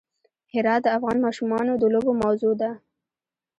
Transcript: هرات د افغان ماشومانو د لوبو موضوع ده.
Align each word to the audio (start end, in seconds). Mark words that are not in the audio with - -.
هرات 0.53 0.81
د 0.83 0.87
افغان 0.97 1.17
ماشومانو 1.25 1.71
د 1.77 1.83
لوبو 1.93 2.11
موضوع 2.21 2.53
ده. 2.61 2.71